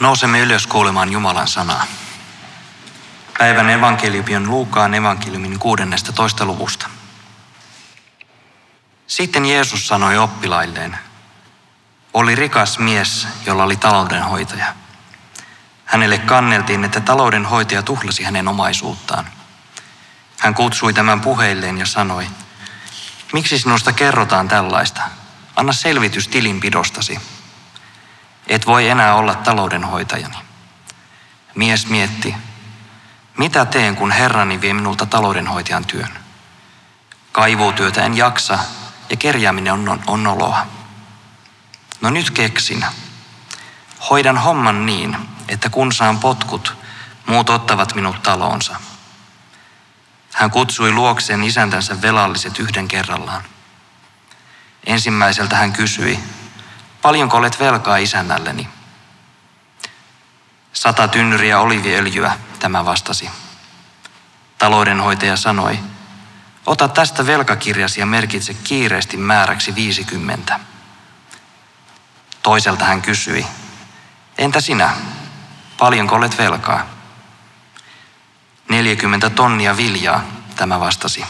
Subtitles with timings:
[0.00, 1.86] Nousemme ylös kuulemaan Jumalan sanaa.
[3.38, 6.44] Päivän evankeliumi on Luukaan evankeliumin 16.
[6.44, 6.90] luvusta.
[9.06, 10.98] Sitten Jeesus sanoi oppilailleen,
[12.14, 14.74] oli rikas mies, jolla oli taloudenhoitaja.
[15.84, 19.26] Hänelle kanneltiin, että taloudenhoitaja tuhlasi hänen omaisuuttaan.
[20.38, 22.26] Hän kutsui tämän puheilleen ja sanoi,
[23.32, 25.02] miksi sinusta kerrotaan tällaista?
[25.56, 27.20] Anna selvitys tilinpidostasi.
[28.48, 30.36] Et voi enää olla taloudenhoitajani.
[31.54, 32.34] Mies mietti,
[33.38, 36.18] mitä teen, kun herrani vie minulta taloudenhoitajan työn?
[37.32, 38.58] Kaivuutyötä en jaksa
[39.10, 40.66] ja kerjääminen on, on, on oloa.
[42.00, 42.84] No nyt keksin.
[44.10, 45.16] Hoidan homman niin,
[45.48, 46.76] että kun saan potkut,
[47.26, 48.76] muut ottavat minut taloonsa.
[50.32, 53.42] Hän kutsui luokseen isäntänsä velalliset yhden kerrallaan.
[54.86, 56.18] Ensimmäiseltä hän kysyi,
[57.02, 58.68] paljonko olet velkaa isännälleni?
[60.72, 63.30] Sata tynnyriä oliviöljyä, tämä vastasi.
[64.58, 65.78] Taloudenhoitaja sanoi,
[66.66, 70.60] ota tästä velkakirjasi ja merkitse kiireesti määräksi 50.
[72.42, 73.46] Toiselta hän kysyi,
[74.38, 74.90] entä sinä,
[75.78, 76.86] paljonko olet velkaa?
[78.68, 80.24] 40 tonnia viljaa,
[80.56, 81.24] tämä vastasi.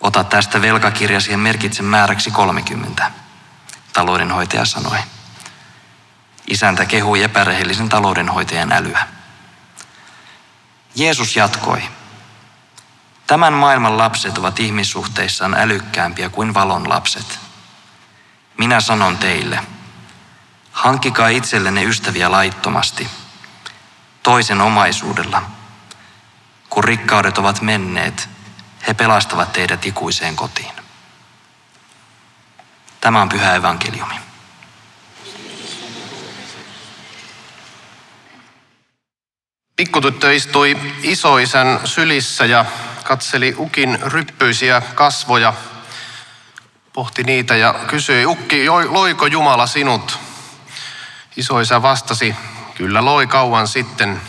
[0.00, 3.10] Ota tästä velkakirjasi ja merkitse määräksi 30,
[3.96, 4.98] taloudenhoitaja sanoi.
[6.46, 9.08] Isäntä kehui epärehellisen taloudenhoitajan älyä.
[10.94, 11.82] Jeesus jatkoi.
[13.26, 17.38] Tämän maailman lapset ovat ihmissuhteissaan älykkäämpiä kuin valon lapset.
[18.58, 19.64] Minä sanon teille,
[20.72, 23.08] hankkikaa itsellenne ystäviä laittomasti,
[24.22, 25.42] toisen omaisuudella.
[26.70, 28.28] Kun rikkaudet ovat menneet,
[28.86, 30.85] he pelastavat teidät ikuiseen kotiin.
[33.06, 34.14] Tämä on pyhä evankeliumi.
[39.76, 42.64] Pikkutyttö istui isoisän sylissä ja
[43.04, 45.54] katseli ukin ryppyisiä kasvoja,
[46.92, 50.18] pohti niitä ja kysyi, ukki, loiko Jumala sinut?
[51.36, 52.34] Isoisä vastasi,
[52.74, 54.20] kyllä loi kauan sitten.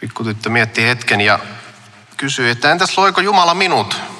[0.00, 1.38] Pikkutyttö mietti hetken ja
[2.16, 4.13] kysyi, että entäs loiko Jumala minut?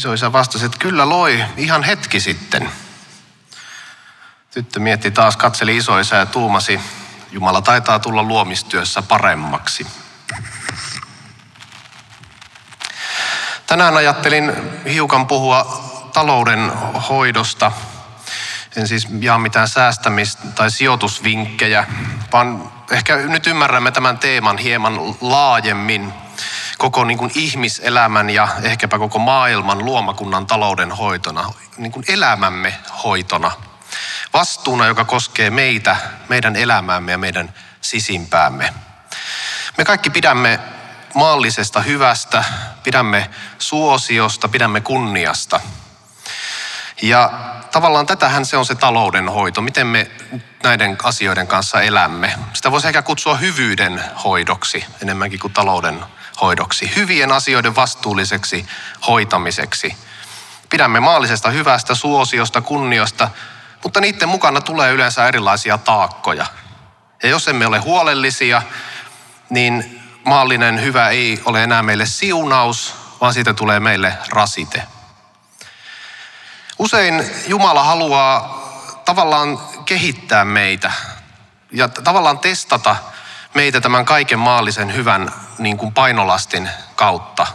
[0.00, 2.70] Isoisä vastasi, että kyllä loi ihan hetki sitten.
[4.50, 6.80] Tyttö mietti taas, katseli isoisä ja tuumasi,
[7.32, 9.86] Jumala taitaa tulla luomistyössä paremmaksi.
[13.66, 14.52] Tänään ajattelin
[14.90, 16.72] hiukan puhua talouden
[17.08, 17.72] hoidosta.
[18.76, 21.86] En siis jaa mitään säästämis- tai sijoitusvinkkejä,
[22.32, 26.12] vaan ehkä nyt ymmärrämme tämän teeman hieman laajemmin
[26.80, 32.74] koko niin kuin ihmiselämän ja ehkäpä koko maailman luomakunnan talouden hoitona, niin kuin elämämme
[33.04, 33.50] hoitona–
[34.32, 35.96] Vastuuna, joka koskee meitä,
[36.28, 38.74] meidän elämäämme ja meidän sisimpäämme.
[39.78, 40.60] Me kaikki pidämme
[41.14, 42.44] maallisesta hyvästä,
[42.82, 45.60] pidämme suosiosta, pidämme kunniasta.
[47.02, 47.32] Ja
[47.72, 50.10] tavallaan tätähän se on se taloudenhoito, miten me
[50.62, 52.34] näiden asioiden kanssa elämme.
[52.52, 56.04] Sitä voisi ehkä kutsua hyvyyden hoidoksi enemmänkin kuin talouden
[56.40, 56.96] hoidoksi.
[56.96, 58.66] Hyvien asioiden vastuulliseksi
[59.06, 59.96] hoitamiseksi.
[60.70, 63.30] Pidämme maallisesta hyvästä, suosiosta, kunniosta,
[63.82, 66.46] mutta niiden mukana tulee yleensä erilaisia taakkoja.
[67.22, 68.62] Ja jos emme ole huolellisia,
[69.50, 74.82] niin maallinen hyvä ei ole enää meille siunaus, vaan siitä tulee meille rasite.
[76.78, 78.60] Usein Jumala haluaa
[79.04, 80.92] tavallaan kehittää meitä
[81.72, 82.96] ja tavallaan testata
[83.54, 87.46] meitä tämän kaiken maallisen hyvän niin kuin painolastin kautta.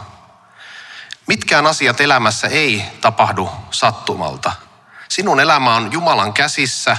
[1.26, 4.52] Mitkään asiat elämässä ei tapahdu sattumalta–
[5.08, 6.96] Sinun elämä on Jumalan käsissä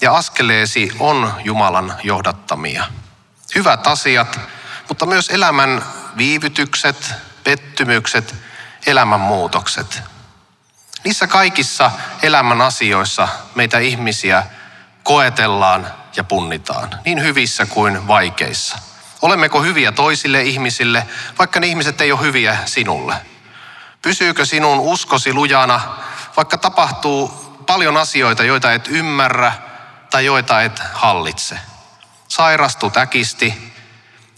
[0.00, 2.84] ja askeleesi on Jumalan johdattamia.
[3.54, 4.40] Hyvät asiat,
[4.88, 5.84] mutta myös elämän
[6.16, 7.14] viivytykset,
[7.44, 8.34] pettymykset,
[8.86, 10.02] elämänmuutokset.
[11.04, 11.90] Niissä kaikissa
[12.22, 14.46] elämän asioissa meitä ihmisiä
[15.02, 18.78] koetellaan ja punnitaan, niin hyvissä kuin vaikeissa.
[19.22, 21.06] Olemmeko hyviä toisille ihmisille,
[21.38, 23.14] vaikka ne ihmiset ei ole hyviä sinulle?
[24.02, 25.80] Pysyykö sinun uskosi lujana
[26.36, 27.28] vaikka tapahtuu
[27.66, 29.52] paljon asioita, joita et ymmärrä
[30.10, 31.58] tai joita et hallitse.
[32.28, 33.74] Sairastut äkisti,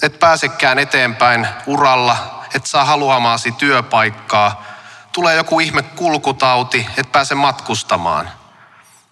[0.03, 4.65] et pääsekään eteenpäin uralla, et saa haluamaasi työpaikkaa,
[5.13, 8.31] tulee joku ihme kulkutauti, et pääse matkustamaan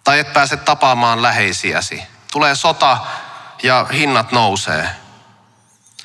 [0.04, 2.13] tai et pääse tapaamaan läheisiäsi.
[2.34, 2.98] Tulee sota
[3.62, 4.90] ja hinnat nousee.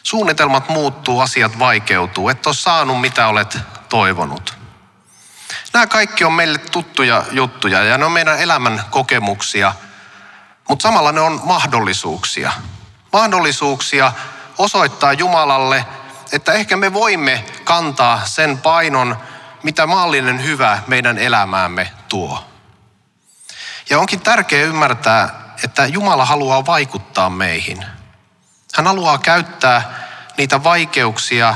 [0.03, 3.57] Suunnitelmat muuttuu, asiat vaikeutuu, et ole saanut mitä olet
[3.89, 4.57] toivonut.
[5.73, 9.73] Nämä kaikki on meille tuttuja juttuja ja ne on meidän elämän kokemuksia.
[10.67, 12.51] Mutta samalla ne on mahdollisuuksia.
[13.13, 14.11] Mahdollisuuksia
[14.57, 15.85] osoittaa Jumalalle,
[16.31, 19.17] että ehkä me voimme kantaa sen painon,
[19.63, 22.43] mitä maallinen hyvä meidän elämäämme tuo.
[23.89, 27.85] Ja onkin tärkeää ymmärtää, että Jumala haluaa vaikuttaa meihin.
[28.75, 29.93] Hän haluaa käyttää
[30.37, 31.55] niitä vaikeuksia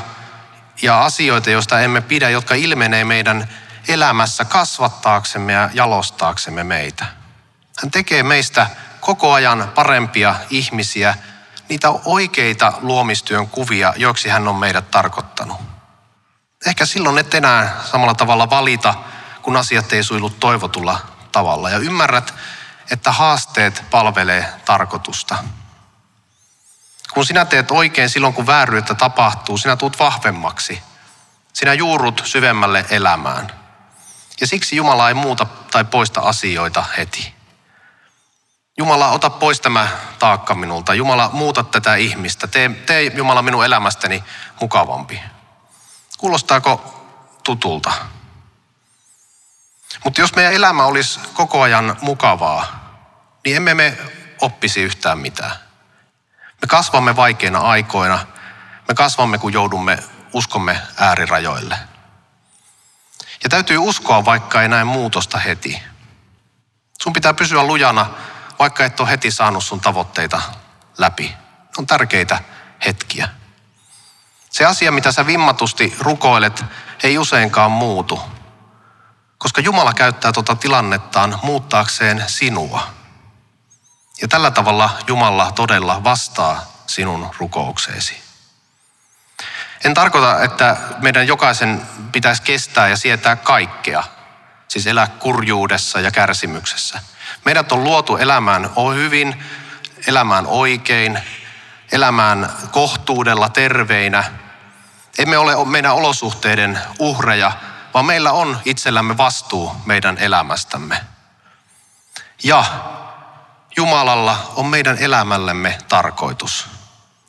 [0.82, 3.48] ja asioita, joista emme pidä, jotka ilmenee meidän
[3.88, 7.06] elämässä kasvattaaksemme ja jalostaaksemme meitä.
[7.82, 8.68] Hän tekee meistä
[9.00, 11.16] koko ajan parempia ihmisiä,
[11.70, 15.58] niitä oikeita luomistyön kuvia, joiksi hän on meidät tarkoittanut.
[16.66, 18.94] Ehkä silloin et enää samalla tavalla valita,
[19.42, 21.00] kun asiat ei suilu toivotulla
[21.32, 21.70] tavalla.
[21.70, 22.34] Ja ymmärrät,
[22.92, 25.38] että haasteet palvelee tarkoitusta.
[27.14, 30.84] Kun sinä teet oikein silloin, kun vääryyttä tapahtuu, sinä tuut vahvemmaksi.
[31.54, 33.52] Sinä juurut syvemmälle elämään.
[34.42, 37.34] Ja siksi Jumala ei muuta tai poista asioita heti.
[38.78, 39.88] Jumala, ota pois tämä
[40.20, 40.94] taakka minulta.
[40.94, 42.48] Jumala, muuta tätä ihmistä.
[42.48, 44.24] Tee, tee Jumala minun elämästäni
[44.62, 45.22] mukavampi.
[46.18, 47.04] Kuulostaako
[47.44, 47.94] tutulta?
[50.04, 52.66] Mutta jos meidän elämä olisi koko ajan mukavaa,
[53.46, 53.98] niin emme me
[54.42, 55.52] oppisi yhtään mitään.
[56.62, 58.20] Me kasvamme vaikeina aikoina.
[58.88, 60.00] Me kasvamme, kun joudumme
[60.34, 61.78] uskomme äärirajoille.
[63.44, 65.84] Ja täytyy uskoa, vaikka ei näe muutosta heti.
[67.02, 68.10] Sun pitää pysyä lujana,
[68.60, 70.42] vaikka et ole heti saanut sun tavoitteita
[70.98, 71.36] läpi.
[71.78, 72.40] On tärkeitä
[72.86, 73.30] hetkiä.
[74.50, 76.66] Se asia, mitä sä vimmatusti rukoilet,
[77.04, 78.22] ei useinkaan muutu.
[79.44, 82.88] Koska Jumala käyttää tuota tilannettaan muuttaakseen sinua.
[84.22, 88.22] Ja tällä tavalla Jumala todella vastaa sinun rukoukseesi.
[89.86, 91.82] En tarkoita, että meidän jokaisen
[92.12, 94.04] pitäisi kestää ja sietää kaikkea,
[94.68, 97.00] siis elää kurjuudessa ja kärsimyksessä.
[97.46, 99.44] Meidät on luotu elämään hyvin,
[100.08, 101.20] elämään oikein,
[101.92, 104.24] elämään kohtuudella, terveinä.
[105.18, 107.52] Emme ole meidän olosuhteiden uhreja,
[107.94, 111.02] vaan meillä on itsellämme vastuu meidän elämästämme.
[112.44, 112.64] Ja
[113.78, 116.68] Jumalalla on meidän elämällemme tarkoitus.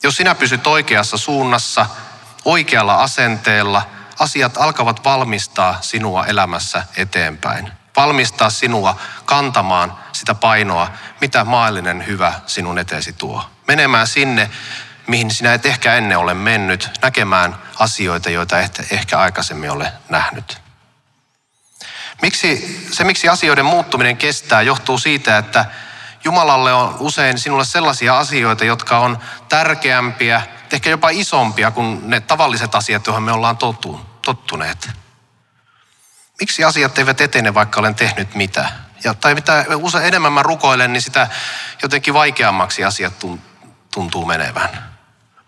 [0.02, 1.86] Jos sinä pysyt oikeassa suunnassa,
[2.44, 3.82] oikealla asenteella,
[4.18, 7.72] asiat alkavat valmistaa sinua elämässä eteenpäin.
[7.96, 10.90] Valmistaa sinua kantamaan sitä painoa,
[11.20, 13.50] mitä maallinen hyvä sinun eteesi tuo.
[13.68, 14.50] Menemään sinne,
[15.06, 20.64] mihin sinä et ehkä ennen ole mennyt, näkemään asioita, joita et ehkä aikaisemmin ole nähnyt.
[22.22, 25.64] Miksi, se, miksi asioiden muuttuminen kestää, johtuu siitä, että
[26.24, 29.18] Jumalalle on usein sinulle sellaisia asioita, jotka on
[29.48, 30.42] tärkeämpiä,
[30.72, 33.56] ehkä jopa isompia kuin ne tavalliset asiat, joihin me ollaan
[34.22, 34.90] tottuneet.
[36.40, 38.72] Miksi asiat eivät etene, vaikka olen tehnyt mitä?
[39.04, 41.28] Ja, tai mitä usein enemmän mä rukoilen, niin sitä
[41.82, 43.12] jotenkin vaikeammaksi asiat
[43.90, 44.93] tuntuu menevän.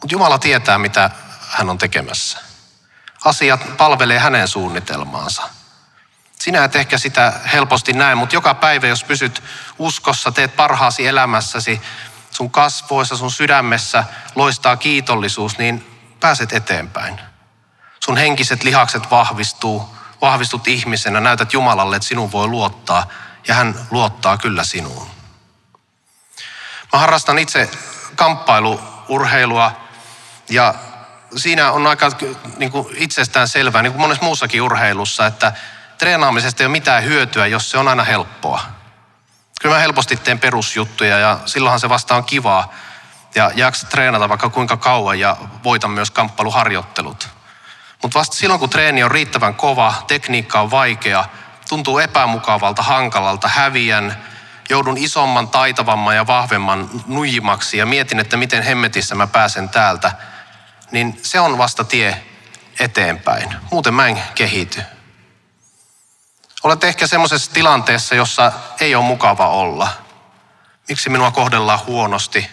[0.06, 1.10] Mutta Jumala tietää, mitä
[1.48, 2.38] hän on tekemässä.
[3.24, 5.42] Asiat palvelee hänen suunnitelmaansa.
[6.38, 9.42] Sinä et ehkä sitä helposti näe, mutta joka päivä, jos pysyt
[9.78, 11.80] uskossa, teet parhaasi elämässäsi,
[12.30, 14.04] sun kasvoissa, sun sydämessä
[14.34, 17.20] loistaa kiitollisuus, niin pääset eteenpäin.
[18.04, 23.08] Sun henkiset lihakset vahvistuu, vahvistut ihmisenä, näytät Jumalalle, että sinun voi luottaa
[23.48, 25.10] ja hän luottaa kyllä sinuun.
[26.92, 27.70] Mä harrastan itse
[28.16, 29.85] kamppailuurheilua
[30.50, 30.74] ja
[31.36, 32.10] siinä on aika
[32.56, 35.52] niin kuin itsestään selvää, niin kuin monessa muussakin urheilussa, että
[35.98, 38.62] treenaamisesta ei ole mitään hyötyä, jos se on aina helppoa.
[39.60, 42.74] Kyllä mä helposti teen perusjuttuja ja silloinhan se vasta on kivaa
[43.34, 47.28] ja jaksa treenata vaikka kuinka kauan ja voitan myös kamppailuharjoittelut.
[48.02, 51.24] Mutta vasta silloin, kun treeni on riittävän kova, tekniikka on vaikea,
[51.68, 54.24] tuntuu epämukavalta, hankalalta, häviän,
[54.70, 60.12] joudun isomman, taitavamman ja vahvemman nujimaksi ja mietin, että miten hemmetissä mä pääsen täältä,
[60.96, 62.24] niin se on vasta tie
[62.80, 63.54] eteenpäin.
[63.70, 64.82] Muuten mä en kehity.
[66.62, 69.88] Olet ehkä semmoisessa tilanteessa, jossa ei ole mukava olla.
[70.88, 72.50] Miksi minua kohdellaan huonosti?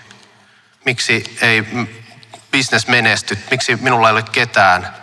[0.85, 1.63] Miksi ei
[2.51, 3.39] business menesty?
[3.51, 4.95] Miksi minulla ei ole ketään?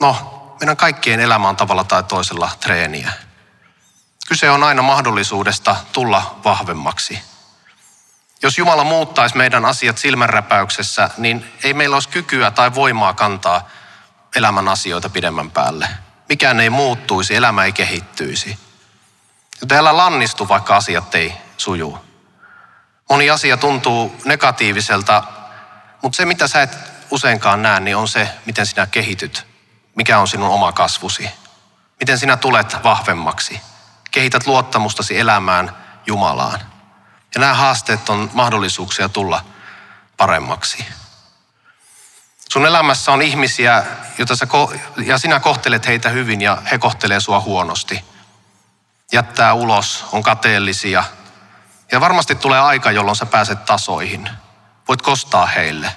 [0.00, 0.16] No,
[0.60, 3.12] meidän kaikkien elämä on tavalla tai toisella treeniä.
[4.28, 7.31] Kyse on aina mahdollisuudesta tulla vahvemmaksi.
[8.42, 13.68] Jos Jumala muuttaisi meidän asiat silmänräpäyksessä, niin ei meillä olisi kykyä tai voimaa kantaa
[14.36, 15.88] elämän asioita pidemmän päälle
[16.32, 18.58] mikään ei muuttuisi, elämä ei kehittyisi.
[19.60, 21.98] Joten älä lannistu, vaikka asiat ei suju.
[23.10, 25.22] Moni asia tuntuu negatiiviselta,
[26.02, 26.78] mutta se mitä sä et
[27.10, 29.46] useinkaan näe, niin on se, miten sinä kehityt.
[29.94, 31.30] Mikä on sinun oma kasvusi.
[32.00, 33.60] Miten sinä tulet vahvemmaksi.
[34.10, 36.60] Kehität luottamustasi elämään Jumalaan.
[37.34, 39.44] Ja nämä haasteet on mahdollisuuksia tulla
[40.16, 40.86] paremmaksi.
[42.52, 43.84] Sun elämässä on ihmisiä,
[44.18, 44.46] joita sä,
[45.04, 48.04] ja sinä kohtelet heitä hyvin ja he kohtelee sua huonosti.
[49.12, 51.04] Jättää ulos, on kateellisia.
[51.92, 54.30] Ja varmasti tulee aika, jolloin sä pääset tasoihin.
[54.88, 55.94] Voit kostaa heille.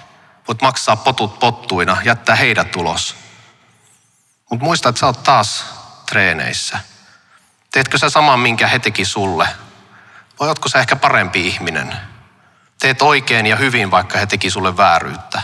[0.48, 3.16] Voit maksaa potut pottuina, jättää heidät ulos.
[4.50, 5.66] Mutta muista, että sä oot taas
[6.10, 6.80] treeneissä.
[7.72, 9.48] Teetkö sä saman, minkä he teki sulle?
[10.40, 11.98] Ootko sä ehkä parempi ihminen?
[12.80, 15.42] Teet oikein ja hyvin, vaikka he teki sulle vääryyttä.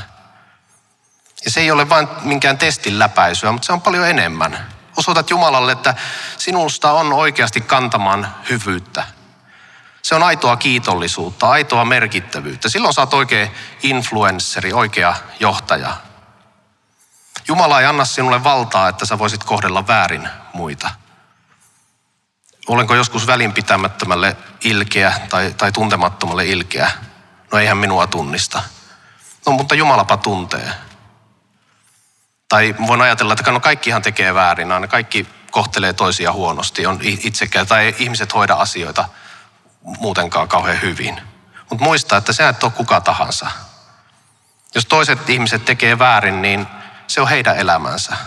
[1.46, 4.68] Ja se ei ole vain minkään testin läpäisyä, mutta se on paljon enemmän.
[4.98, 5.96] Osoitat Jumalalle, että
[6.38, 9.04] sinusta on oikeasti kantamaan hyvyyttä.
[10.02, 12.70] Se on aitoa kiitollisuutta, aitoa merkittävyyttä.
[12.70, 13.48] Silloin saat oikea
[13.84, 15.94] influensseri, oikea johtaja.
[17.48, 20.90] Jumala ei anna sinulle valtaa, että sä voisit kohdella väärin muita.
[22.72, 26.92] Olenko joskus välinpitämättömälle ilkeä tai, tai tuntemattomalle ilkeä?
[27.52, 28.64] No eihän minua tunnista.
[29.46, 30.72] No mutta Jumalapa tuntee.
[32.50, 37.68] Tai voin ajatella, että no kaikkihan tekee väärin, ne kaikki kohtelee toisia huonosti, on itsekään,
[37.68, 39.06] tai ihmiset hoida asioita
[39.82, 41.22] muutenkaan kauhean hyvin.
[41.70, 43.52] Mutta muista, että sä et ole kuka tahansa.
[44.76, 46.68] Jos toiset ihmiset tekee väärin, niin
[47.08, 48.18] se on heidän elämänsä.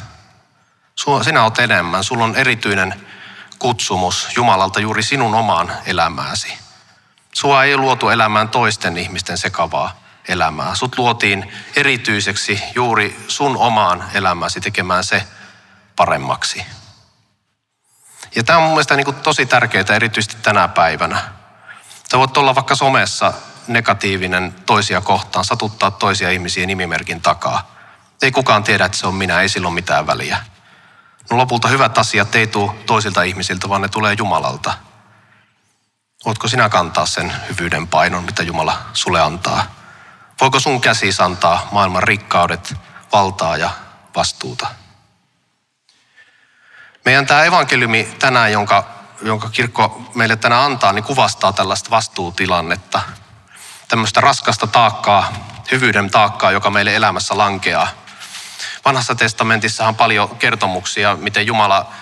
[1.22, 3.13] Sinä olet enemmän, sulla on erityinen
[3.58, 6.58] kutsumus Jumalalta juuri sinun omaan elämääsi.
[7.32, 10.74] Sua ei luotu elämään toisten ihmisten sekavaa elämää.
[10.74, 15.22] Sut luotiin erityiseksi juuri sun omaan elämääsi tekemään se
[15.96, 16.66] paremmaksi.
[18.34, 21.22] Ja tämä on mun mielestä niin tosi tärkeää erityisesti tänä päivänä.
[22.10, 23.32] Sä voit olla vaikka somessa
[23.68, 27.74] negatiivinen toisia kohtaan, satuttaa toisia ihmisiä nimimerkin takaa.
[28.22, 30.53] Ei kukaan tiedä, että se on minä, ei silloin mitään väliä.
[31.30, 34.74] No lopulta hyvät asiat ei tule toisilta ihmisiltä, vaan ne tulee Jumalalta.
[36.24, 39.64] Voitko sinä kantaa sen hyvyyden painon, mitä Jumala sulle antaa?
[40.40, 42.74] Voiko sun käsi antaa maailman rikkaudet,
[43.12, 43.70] valtaa ja
[44.16, 44.66] vastuuta?
[47.04, 48.84] Meidän tämä evankeliumi tänään, jonka,
[49.22, 53.00] jonka kirkko meille tänään antaa, niin kuvastaa tällaista vastuutilannetta.
[53.88, 55.32] Tämmöistä raskasta taakkaa,
[55.72, 57.88] hyvyyden taakkaa, joka meille elämässä lankeaa.
[58.84, 61.92] Vanhassa testamentissa on paljon kertomuksia, miten Jumala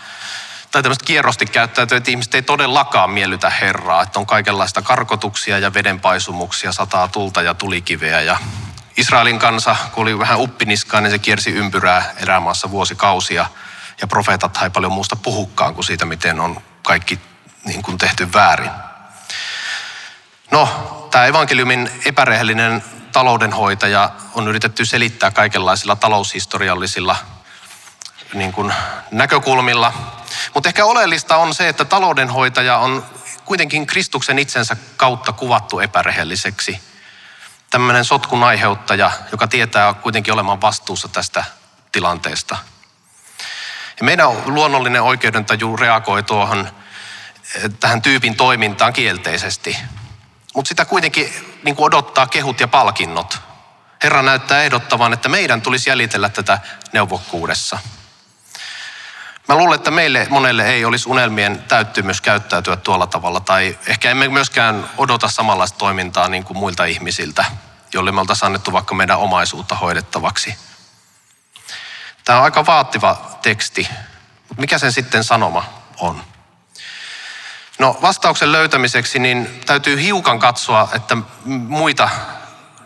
[0.71, 4.03] tai tämmöistä kierrosti käyttäytyy, että ihmiset ei todellakaan miellytä Herraa.
[4.03, 8.21] Että on kaikenlaista karkotuksia ja vedenpaisumuksia, sataa tulta ja tulikiveä.
[8.21, 8.37] Ja
[8.97, 13.47] Israelin kansa, kun oli vähän uppiniskaan, niin se kiersi ympyrää erämaassa vuosikausia.
[14.01, 17.21] Ja profeetat ei paljon muusta puhukkaan kuin siitä, miten on kaikki
[17.65, 18.71] niin kuin tehty väärin.
[20.51, 20.69] No,
[21.11, 27.17] tämä evankeliumin epärehellinen taloudenhoitaja on yritetty selittää kaikenlaisilla taloushistoriallisilla
[28.35, 28.75] niin kuin
[29.11, 29.93] näkökulmilla.
[30.55, 33.07] Mutta ehkä oleellista on se, että taloudenhoitaja on
[33.45, 36.81] kuitenkin Kristuksen itsensä kautta kuvattu epärehelliseksi.
[37.71, 41.45] Tämmöinen sotkun aiheuttaja, joka tietää kuitenkin olemaan vastuussa tästä
[41.93, 42.57] tilanteesta.
[43.99, 46.69] Ja meidän luonnollinen oikeudentaju reagoi tuohon
[47.55, 49.77] eh, tähän tyypin toimintaan kielteisesti.
[50.55, 53.41] Mutta sitä kuitenkin niin kuin odottaa kehut ja palkinnot.
[54.03, 56.59] Herra näyttää ehdottavan, että meidän tulisi jäljitellä tätä
[56.93, 57.79] neuvokkuudessa.
[59.49, 64.29] Mä luulen, että meille monelle ei olisi unelmien täyttymys käyttäytyä tuolla tavalla, tai ehkä emme
[64.29, 67.45] myöskään odota samanlaista toimintaa niin kuin muilta ihmisiltä,
[67.95, 70.57] joille me oltaisiin annettu vaikka meidän omaisuutta hoidettavaksi.
[72.25, 73.89] Tämä on aika vaativa teksti,
[74.49, 75.65] mutta mikä sen sitten sanoma
[75.99, 76.32] on?
[77.83, 81.17] No vastauksen löytämiseksi niin täytyy hiukan katsoa, että
[81.69, 82.11] muita,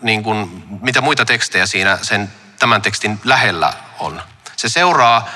[0.02, 4.22] niin kuin, mitä muita tekstejä siinä sen, tämän tekstin lähellä on.
[4.56, 5.28] Se seuraa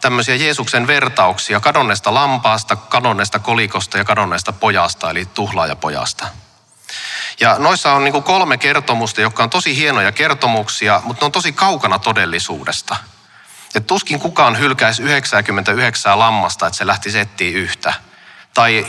[0.00, 6.26] tämmöisiä Jeesuksen vertauksia kadonneesta lampaasta, kadonneesta kolikosta ja kadonneesta pojasta, eli tuhlaajapojasta.
[7.40, 11.52] Ja noissa on niin kolme kertomusta, jotka on tosi hienoja kertomuksia, mutta ne on tosi
[11.52, 12.96] kaukana todellisuudesta.
[13.74, 17.94] Et tuskin kukaan hylkäisi 99 lammasta, että se lähti etsiä yhtä.
[18.54, 18.86] Tai,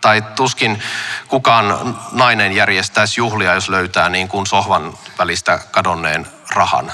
[0.00, 0.82] tai tuskin
[1.28, 6.92] kukaan nainen järjestäisi juhlia, jos löytää niin kuin sohvan välistä kadonneen rahan.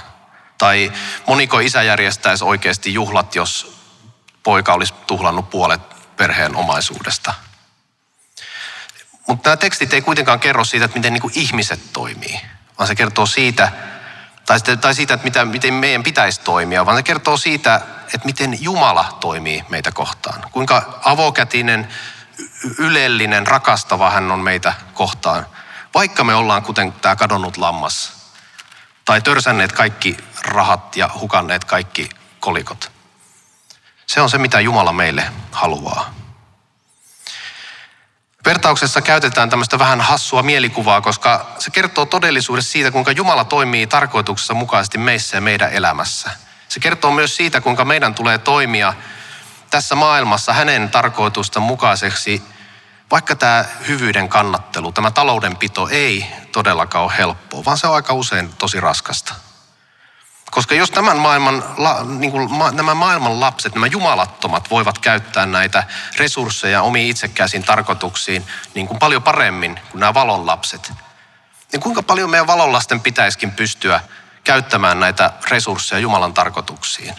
[0.59, 0.92] Tai
[1.26, 3.80] moniko isä järjestäisi oikeasti juhlat, jos
[4.42, 5.80] poika olisi tuhlannut puolet
[6.16, 7.35] perheen omaisuudesta.
[9.26, 12.40] Mutta nämä tekstit ei kuitenkaan kerro siitä, että miten niin kuin ihmiset toimii,
[12.78, 13.73] vaan se kertoo siitä,
[14.47, 17.80] tai, tai siitä, että mitä, miten meidän pitäisi toimia, vaan se kertoo siitä,
[18.14, 20.50] että miten Jumala toimii meitä kohtaan.
[20.50, 21.88] Kuinka avokätinen,
[22.79, 25.47] ylellinen, rakastava hän on meitä kohtaan.
[25.95, 28.12] Vaikka me ollaan kuten tämä kadonnut lammas,
[29.05, 32.09] tai törsänneet kaikki rahat ja hukanneet kaikki
[32.40, 32.93] kolikot.
[34.07, 36.14] Se on se, mitä Jumala meille haluaa.
[38.45, 44.55] Vertauksessa käytetään tämmöistä vähän hassua mielikuvaa, koska se kertoo todellisuudessa siitä, kuinka Jumala toimii tarkoituksessa
[44.55, 46.31] mukaisesti meissä ja meidän elämässä.
[46.71, 48.95] Se kertoo myös siitä, kuinka meidän tulee toimia
[49.71, 52.43] tässä maailmassa hänen tarkoitusta mukaiseksi,
[53.11, 58.55] vaikka tämä hyvyyden kannattelu, tämä taloudenpito ei todellakaan ole helppoa, vaan se on aika usein
[58.59, 59.35] tosi raskasta.
[60.50, 61.65] Koska jos tämän maailman,
[62.19, 65.85] niin kuin, nämä maailman lapset, nämä jumalattomat voivat käyttää näitä
[66.17, 70.93] resursseja omiin itsekäisiin tarkoituksiin niin kuin paljon paremmin kuin nämä valon lapset,
[71.73, 74.00] niin kuinka paljon meidän valonlasten pitäisikin pystyä
[74.44, 77.14] käyttämään näitä resursseja Jumalan tarkoituksiin?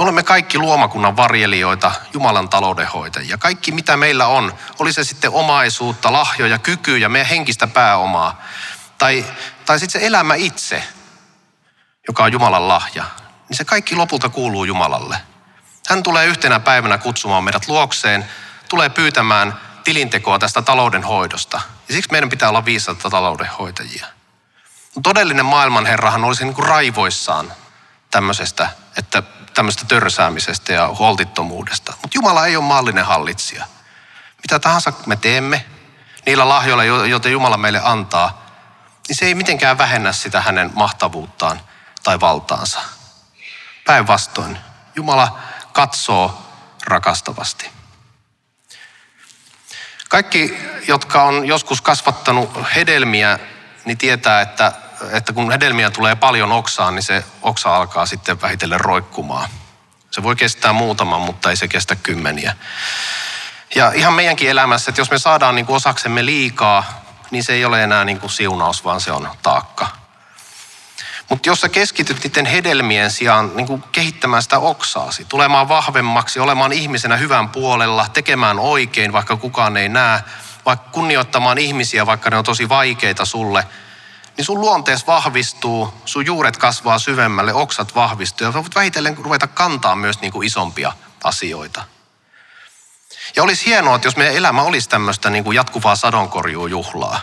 [0.00, 3.38] Me olemme kaikki luomakunnan varjelijoita, Jumalan taloudenhoitajia.
[3.38, 8.42] Kaikki mitä meillä on, oli se sitten omaisuutta, lahjoja, kykyjä, meidän henkistä pääomaa.
[8.98, 9.26] Tai,
[9.66, 10.82] tai sitten se elämä itse,
[12.08, 13.04] joka on Jumalan lahja,
[13.48, 15.20] niin se kaikki lopulta kuuluu Jumalalle.
[15.88, 18.26] Hän tulee yhtenä päivänä kutsumaan meidät luokseen,
[18.68, 21.60] tulee pyytämään tilintekoa tästä taloudenhoidosta.
[21.88, 24.06] Ja siksi meidän pitää olla viisaita taloudenhoitajia.
[25.02, 27.52] Todellinen maailmanherrahan olisi niin kuin raivoissaan
[28.10, 29.22] tämmöisestä, että
[29.54, 31.92] tämmöistä törsäämisestä ja holtittomuudesta.
[31.92, 33.64] Mutta Jumala ei ole maallinen hallitsija.
[34.42, 35.64] Mitä tahansa me teemme,
[36.26, 38.46] niillä lahjoilla, joita Jumala meille antaa,
[39.08, 41.60] niin se ei mitenkään vähennä sitä hänen mahtavuuttaan
[42.02, 42.80] tai valtaansa.
[43.86, 44.58] Päinvastoin,
[44.96, 45.38] Jumala
[45.72, 46.46] katsoo
[46.86, 47.70] rakastavasti.
[50.08, 53.38] Kaikki, jotka on joskus kasvattanut hedelmiä,
[53.84, 54.72] niin tietää, että,
[55.12, 59.50] että kun hedelmiä tulee paljon oksaan, niin se oksa alkaa sitten vähitellen roikkumaan.
[60.10, 62.56] Se voi kestää muutaman, mutta ei se kestä kymmeniä.
[63.74, 67.64] Ja ihan meidänkin elämässä, että jos me saadaan niin kuin osaksemme liikaa, niin se ei
[67.64, 69.88] ole enää niin kuin siunaus, vaan se on taakka.
[71.28, 76.72] Mutta jos sä keskityt niiden hedelmien sijaan niin kuin kehittämään sitä oksaasi, tulemaan vahvemmaksi, olemaan
[76.72, 80.22] ihmisenä hyvän puolella, tekemään oikein, vaikka kukaan ei näe,
[80.66, 83.66] vaikka kunnioittamaan ihmisiä, vaikka ne on tosi vaikeita sulle,
[84.36, 89.96] niin sun luontees vahvistuu, sun juuret kasvaa syvemmälle, oksat vahvistuu ja voit vähitellen ruveta kantaa
[89.96, 90.92] myös niin kuin isompia
[91.24, 91.84] asioita.
[93.36, 97.20] Ja olisi hienoa, että jos meidän elämä olisi tämmöistä niin kuin jatkuvaa sadonkorjuujuhlaa.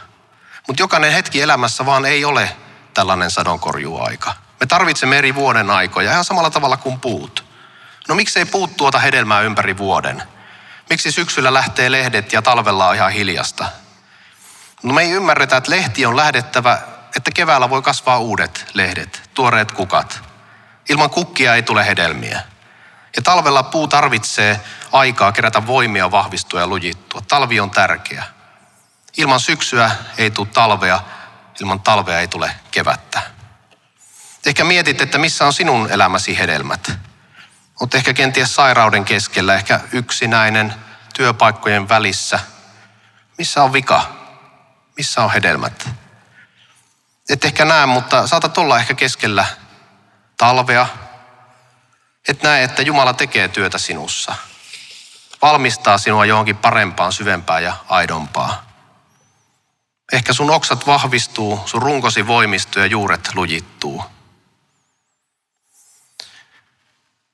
[0.67, 2.55] Mutta jokainen hetki elämässä vaan ei ole
[2.93, 4.33] tällainen sadonkorjuaika.
[4.59, 7.45] Me tarvitsemme eri vuoden aikoja, ihan samalla tavalla kuin puut.
[8.07, 10.23] No miksei puut tuota hedelmää ympäri vuoden?
[10.89, 13.65] Miksi syksyllä lähtee lehdet ja talvella on ihan hiljasta?
[14.83, 16.81] No me ei ymmärretä, että lehti on lähdettävä,
[17.17, 20.21] että keväällä voi kasvaa uudet lehdet, tuoreet kukat.
[20.89, 22.41] Ilman kukkia ei tule hedelmiä.
[23.15, 27.21] Ja talvella puu tarvitsee aikaa kerätä voimia, vahvistua ja lujittua.
[27.27, 28.23] Talvi on tärkeä.
[29.17, 31.01] Ilman syksyä ei tule talvea,
[31.61, 33.21] ilman talvea ei tule kevättä.
[34.45, 36.91] Ehkä mietit, että missä on sinun elämäsi hedelmät.
[37.79, 40.73] Olet ehkä kenties sairauden keskellä, ehkä yksinäinen,
[41.13, 42.39] työpaikkojen välissä.
[43.37, 44.15] Missä on vika?
[44.97, 45.89] Missä on hedelmät?
[47.29, 49.45] Et ehkä näe, mutta saatat olla ehkä keskellä
[50.37, 50.87] talvea.
[52.27, 54.35] Et näe, että Jumala tekee työtä sinussa.
[55.41, 58.55] Valmistaa sinua johonkin parempaan, syvempään ja aidompaan.
[60.13, 64.03] Ehkä sun oksat vahvistuu, sun runkosi voimistuu ja juuret lujittuu.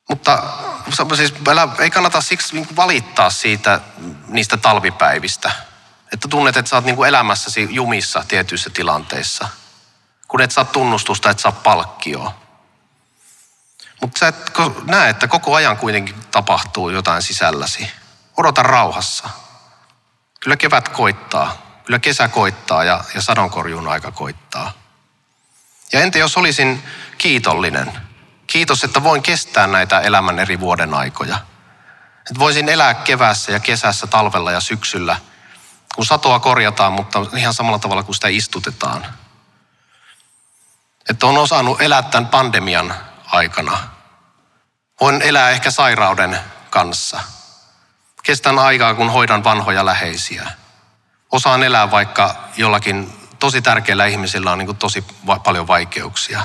[0.09, 0.43] Mutta
[1.15, 1.33] siis
[1.79, 3.81] ei kannata siksi niin valittaa siitä,
[4.27, 5.51] niistä talvipäivistä.
[6.13, 9.49] Että tunnet, että sä oot niin elämässäsi jumissa tietyissä tilanteissa.
[10.33, 12.35] Kun et saa tunnustusta, et saa palkkioa.
[14.01, 14.51] Mutta sä et
[14.85, 17.91] näe, että koko ajan kuitenkin tapahtuu jotain sisälläsi.
[18.37, 19.29] Odota rauhassa.
[20.39, 21.57] Kyllä kevät koittaa.
[21.85, 24.71] Kyllä kesä koittaa ja, ja sadonkorjuun aika koittaa.
[25.91, 26.83] Ja entä jos olisin
[27.17, 27.91] kiitollinen?
[28.47, 31.35] Kiitos, että voin kestää näitä elämän eri vuoden aikoja.
[32.17, 35.17] Että voisin elää keväässä ja kesässä, talvella ja syksyllä,
[35.95, 39.22] kun satoa korjataan, mutta ihan samalla tavalla kuin sitä istutetaan.
[41.09, 43.77] Että on osannut elää tämän pandemian aikana.
[45.01, 46.39] Voin elää ehkä sairauden
[46.69, 47.19] kanssa.
[48.23, 50.51] Kestän aikaa, kun hoidan vanhoja läheisiä
[51.33, 56.43] osaan elää, vaikka jollakin tosi tärkeillä ihmisillä on niin tosi va- paljon vaikeuksia.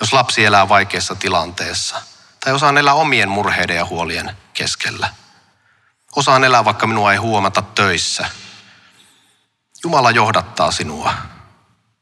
[0.00, 2.02] Jos lapsi elää vaikeassa tilanteessa.
[2.40, 5.08] Tai osaan elää omien murheiden ja huolien keskellä.
[6.16, 8.26] Osaan elää, vaikka minua ei huomata töissä.
[9.84, 11.14] Jumala johdattaa sinua.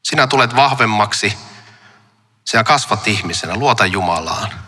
[0.03, 1.37] Sinä tulet vahvemmaksi.
[2.45, 3.55] Sinä kasvat ihmisenä.
[3.55, 4.65] Luota Jumalaan.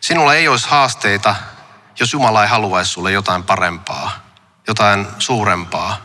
[0.00, 1.34] Sinulla ei olisi haasteita,
[2.00, 4.12] jos Jumala ei haluaisi sulle jotain parempaa,
[4.68, 5.96] jotain suurempaa.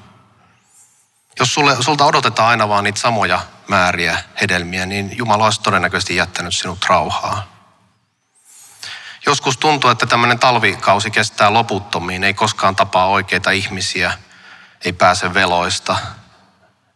[1.39, 6.55] Jos sulle, sulta odotetaan aina vaan niitä samoja määriä hedelmiä, niin Jumala olisi todennäköisesti jättänyt
[6.55, 7.47] sinut rauhaa.
[9.25, 14.13] Joskus tuntuu, että tämmöinen talvikausi kestää loputtomiin, ei koskaan tapaa oikeita ihmisiä,
[14.85, 15.97] ei pääse veloista,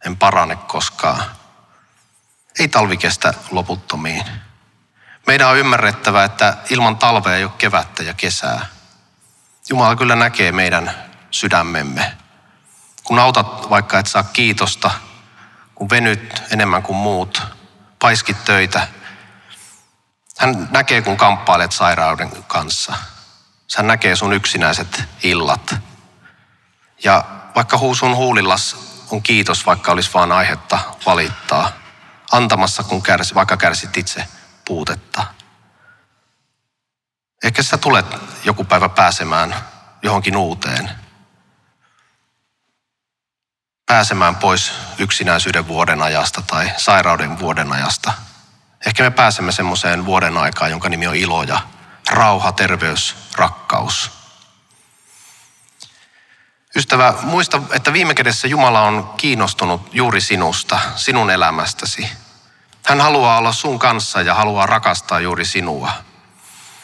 [0.06, 1.39] en parane koskaan.
[2.60, 4.24] Ei talvi kestä loputtomiin.
[5.26, 8.66] Meidän on ymmärrettävä, että ilman talvea ei ole kevättä ja kesää.
[9.68, 10.94] Jumala kyllä näkee meidän
[11.30, 12.16] sydämemme.
[13.04, 14.90] Kun autat vaikka et saa kiitosta,
[15.74, 17.42] kun venyt enemmän kuin muut,
[17.98, 18.88] paiskit töitä.
[20.38, 22.94] Hän näkee, kun kamppailet sairauden kanssa.
[23.76, 25.74] Hän näkee sun yksinäiset illat.
[27.04, 28.76] Ja vaikka sun huulillas
[29.10, 31.79] on kiitos, vaikka olisi vaan aihetta valittaa.
[32.32, 34.24] Antamassa, kun kärsi, vaikka kärsit itse
[34.64, 35.26] puutetta.
[37.44, 38.06] Ehkä sä tulet
[38.44, 39.54] joku päivä pääsemään
[40.02, 40.90] johonkin uuteen.
[43.86, 48.12] Pääsemään pois yksinäisyyden vuoden ajasta tai sairauden vuoden ajasta.
[48.86, 51.60] Ehkä me pääsemme semmoiseen vuoden aikaan, jonka nimi on ilo ja
[52.10, 54.19] rauha, terveys, rakkaus.
[56.76, 62.08] Ystävä, muista, että viime kädessä Jumala on kiinnostunut juuri sinusta, sinun elämästäsi.
[62.86, 65.92] Hän haluaa olla sun kanssa ja haluaa rakastaa juuri sinua.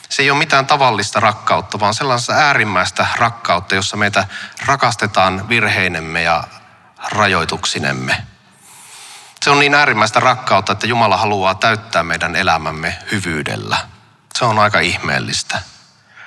[0.08, 4.26] Se ei ole mitään tavallista rakkautta, vaan sellaista äärimmäistä rakkautta, jossa meitä
[4.66, 6.44] rakastetaan virheinemme ja
[7.10, 8.26] rajoituksinemme.
[9.42, 13.78] Se on niin äärimmäistä rakkautta, että Jumala haluaa täyttää meidän elämämme hyvyydellä.
[14.38, 15.58] Se on aika ihmeellistä.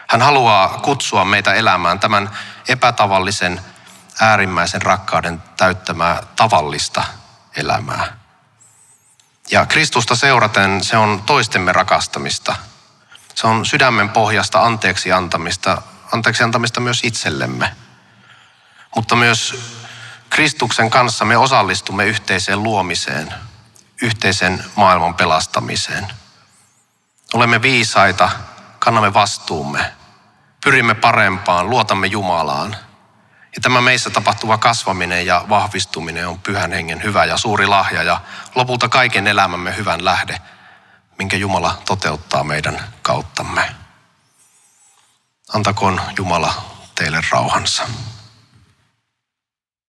[0.10, 2.30] Hän haluaa kutsua meitä elämään tämän
[2.68, 3.62] epätavallisen,
[4.22, 7.04] äärimmäisen rakkauden täyttämää tavallista
[7.56, 8.18] elämää.
[9.52, 12.56] Ja Kristusta seuraten se on toistemme rakastamista.
[13.36, 17.76] Se on sydämen pohjasta anteeksi antamista, anteeksi antamista myös itsellemme.
[18.96, 19.64] Mutta myös
[20.30, 23.34] Kristuksen kanssa me osallistumme yhteiseen luomiseen,
[24.02, 26.08] yhteisen maailman pelastamiseen.
[27.34, 28.30] Olemme viisaita,
[28.80, 29.99] kannamme vastuumme,
[30.64, 32.76] pyrimme parempaan, luotamme Jumalaan.
[33.56, 38.22] Ja tämä meissä tapahtuva kasvaminen ja vahvistuminen on pyhän hengen hyvä ja suuri lahja ja
[38.56, 40.42] lopulta kaiken elämämme hyvän lähde,
[41.18, 43.76] minkä Jumala toteuttaa meidän kauttamme.
[45.54, 46.54] Antakoon Jumala
[46.96, 47.84] teille rauhansa.